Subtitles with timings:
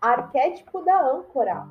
[0.00, 1.66] Arquétipo da âncora.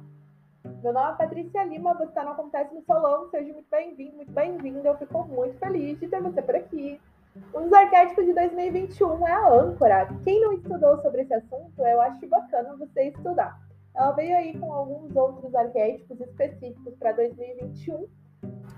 [0.84, 3.30] Meu nome é Patrícia Lima, você está no Acontece no Salão.
[3.30, 4.90] Seja muito bem-vindo, muito bem-vinda.
[4.90, 7.00] Eu fico muito feliz de ter você por aqui.
[7.54, 10.10] Um dos arquétipos de 2021 é a âncora.
[10.24, 13.60] Quem não estudou sobre esse assunto, eu acho bacana você estudar.
[13.94, 18.08] Ela veio aí com alguns outros arquétipos específicos para 2021.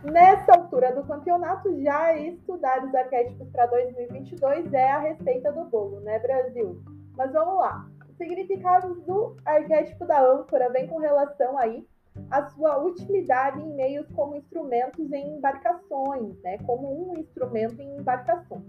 [0.03, 6.01] Nessa altura do campeonato, já estudar os arquétipos para 2022 é a receita do bolo,
[6.01, 6.83] né, Brasil?
[7.15, 11.87] Mas vamos lá significados do arquétipo da âncora vem com relação aí
[12.31, 16.57] à sua utilidade em meios como instrumentos em embarcações, né?
[16.65, 18.65] Como um instrumento em embarcações.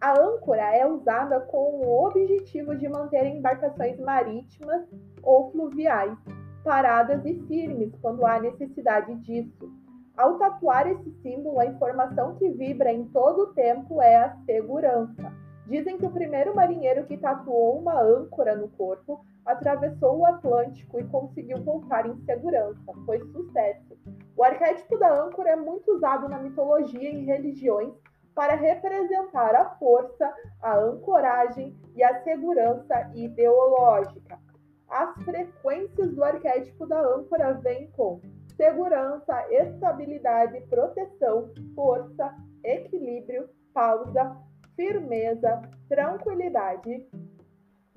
[0.00, 4.86] A âncora é usada com o objetivo de manter embarcações marítimas
[5.22, 6.16] ou fluviais
[6.64, 9.70] paradas e firmes quando há necessidade disso.
[10.16, 15.45] Ao tatuar esse símbolo, a informação que vibra em todo o tempo é a segurança
[15.66, 21.04] Dizem que o primeiro marinheiro que tatuou uma âncora no corpo atravessou o Atlântico e
[21.04, 22.92] conseguiu voltar em segurança.
[23.04, 23.98] Foi sucesso.
[24.36, 27.92] O arquétipo da âncora é muito usado na mitologia e religiões
[28.32, 34.38] para representar a força, a ancoragem e a segurança ideológica.
[34.88, 38.20] As frequências do arquétipo da âncora vêm com
[38.56, 44.36] segurança, estabilidade, proteção, força, equilíbrio, pausa,
[44.76, 47.04] firmeza, tranquilidade.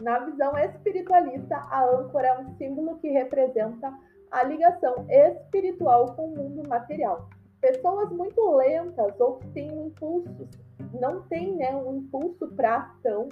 [0.02, 3.94] Na visão espiritualista, a âncora é um símbolo que representa
[4.32, 7.30] a ligação espiritual com o mundo material.
[7.60, 10.48] Pessoas muito lentas ou que têm um impulso,
[11.00, 13.28] não têm né, um impulso para ação,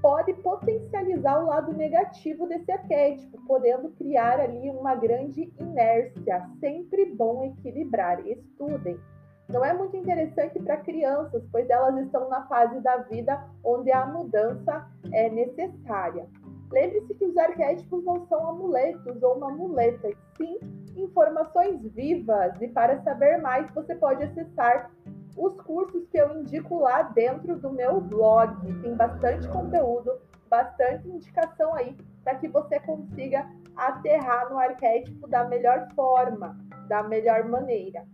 [0.00, 6.48] pode potencializar o lado negativo desse arquétipo, podendo criar ali uma grande inércia.
[6.60, 8.24] Sempre bom equilibrar.
[8.24, 9.00] Estudem
[9.50, 14.06] não é muito interessante para crianças, pois elas estão na fase da vida onde a
[14.06, 16.26] mudança é necessária.
[16.72, 20.58] Lembre-se que os arquétipos não são amuletos ou uma muleta, sim
[20.96, 22.52] informações vivas.
[22.60, 24.90] E para saber mais, você pode acessar
[25.36, 28.54] os cursos que eu indico lá dentro do meu blog.
[28.82, 30.12] Tem bastante conteúdo,
[30.48, 36.56] bastante indicação aí para que você consiga aterrar no arquétipo da melhor forma,
[36.88, 38.04] da melhor maneira.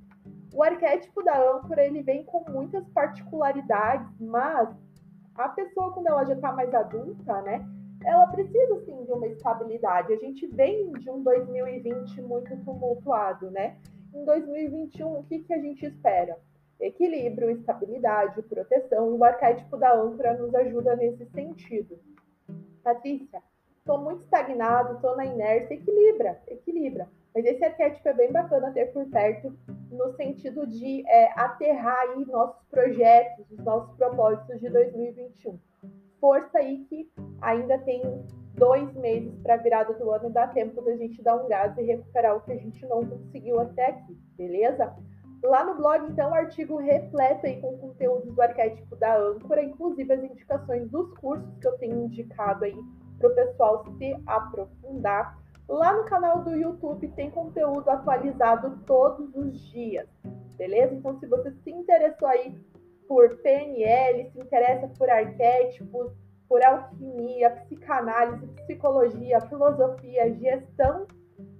[0.57, 4.75] O arquétipo da âncora ele vem com muitas particularidades, mas
[5.35, 7.63] a pessoa quando ela já está mais adulta, né,
[8.03, 10.15] ela precisa sim de uma estabilidade.
[10.15, 13.77] A gente vem de um 2020 muito tumultuado, né?
[14.15, 16.39] Em 2021, o que, que a gente espera?
[16.81, 21.99] Equilíbrio, estabilidade, proteção, e o arquétipo da âncora nos ajuda nesse sentido.
[22.83, 23.43] Patrícia,
[23.87, 27.09] estou muito estagnado, estou na inércia, equilibra, equilibra.
[27.33, 29.57] Mas esse arquétipo é bem bacana ter por perto,
[29.93, 35.57] no sentido de é, aterrar aí nossos projetos, os nossos propósitos de 2021.
[36.21, 37.09] Força aí que
[37.41, 38.03] ainda tem
[38.55, 41.83] dois meses para a virada do ano dá tempo da gente dar um gás e
[41.83, 44.97] recuperar o que a gente não conseguiu até aqui, beleza?
[45.45, 50.13] Lá no blog, então, o artigo repleto aí com conteúdos do arquétipo da âncora, inclusive
[50.13, 52.77] as indicações dos cursos que eu tenho indicado aí
[53.19, 55.39] para o pessoal se aprofundar.
[55.69, 60.09] Lá no canal do YouTube tem conteúdo atualizado todos os dias,
[60.57, 60.95] beleza?
[60.95, 62.57] Então, se você se interessou aí
[63.09, 66.13] por PNL, se interessa por arquétipos,
[66.49, 71.07] por alquimia, psicanálise, psicologia, filosofia, gestão,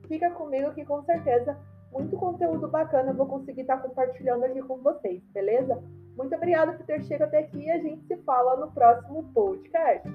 [0.07, 1.59] fica comigo que com certeza
[1.93, 5.83] muito conteúdo bacana eu vou conseguir estar compartilhando aqui com vocês, beleza?
[6.17, 10.09] Muito obrigada por ter chegado até aqui e a gente se fala no próximo podcast.